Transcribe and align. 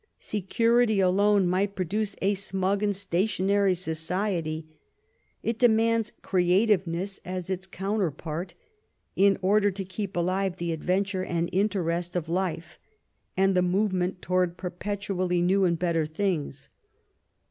Security 0.17 0.99
alone 0.99 1.45
might 1.47 1.75
produce 1.75 2.15
a 2.23 2.33
smug 2.33 2.81
and 2.81 2.95
stationary 2.95 3.75
society; 3.75 4.65
it 5.43 5.59
demands 5.59 6.11
creativeness 6.23 7.19
as 7.23 7.51
its 7.51 7.67
counterpart, 7.67 8.55
in 9.15 9.37
order 9.43 9.69
to 9.69 9.85
keep 9.85 10.15
alive 10.17 10.57
the 10.57 10.71
adventure 10.71 11.23
and 11.23 11.49
interest 11.51 12.15
of 12.15 12.27
life, 12.27 12.79
and 13.37 13.53
the 13.53 13.61
movement 13.61 14.23
toward 14.23 14.57
perpetually 14.57 15.39
new 15.39 15.65
and 15.65 15.77
better 15.77 16.07
things. 16.07 16.69